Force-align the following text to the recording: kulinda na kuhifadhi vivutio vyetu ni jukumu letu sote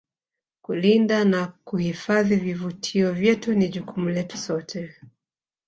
kulinda 0.61 1.25
na 1.25 1.47
kuhifadhi 1.47 2.35
vivutio 2.35 3.13
vyetu 3.13 3.53
ni 3.53 3.67
jukumu 3.69 4.09
letu 4.09 4.37
sote 4.37 4.95